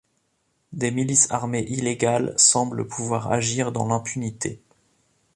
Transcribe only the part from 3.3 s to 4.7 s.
agir dans l'impunité.